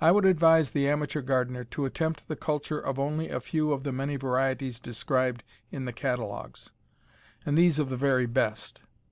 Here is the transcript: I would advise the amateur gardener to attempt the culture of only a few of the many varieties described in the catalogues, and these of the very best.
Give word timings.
I 0.00 0.12
would 0.12 0.24
advise 0.24 0.70
the 0.70 0.88
amateur 0.88 1.20
gardener 1.20 1.64
to 1.64 1.84
attempt 1.84 2.28
the 2.28 2.36
culture 2.36 2.78
of 2.78 2.96
only 3.00 3.28
a 3.28 3.40
few 3.40 3.72
of 3.72 3.82
the 3.82 3.90
many 3.90 4.14
varieties 4.14 4.78
described 4.78 5.42
in 5.72 5.84
the 5.84 5.92
catalogues, 5.92 6.70
and 7.44 7.58
these 7.58 7.80
of 7.80 7.90
the 7.90 7.96
very 7.96 8.26
best. 8.26 8.82